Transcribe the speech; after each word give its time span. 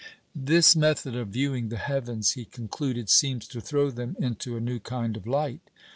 ""This 0.55 0.75
method 0.75 1.15
of 1.15 1.27
viewing 1.27 1.69
the 1.69 1.77
heavens," 1.77 2.31
he 2.31 2.45
concluded, 2.45 3.07
"seems 3.07 3.47
to 3.49 3.61
throw 3.61 3.91
them 3.91 4.15
into 4.17 4.57
a 4.57 4.59
new 4.59 4.79
kind 4.79 5.15
of 5.15 5.27
light. 5.27 5.61